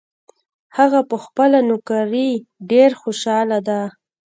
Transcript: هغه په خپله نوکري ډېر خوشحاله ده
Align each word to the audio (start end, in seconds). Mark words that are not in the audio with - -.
هغه 0.77 0.99
په 1.09 1.15
خپله 1.23 1.59
نوکري 1.69 2.29
ډېر 2.71 2.89
خوشحاله 3.01 3.59
ده 3.67 3.81